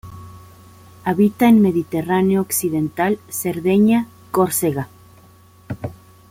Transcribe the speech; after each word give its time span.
Habita 1.03 1.47
en 1.47 1.61
Mediterráneo 1.61 2.41
occidental, 2.41 3.19
Cerdeña, 3.29 4.07
Córcega. 4.31 4.87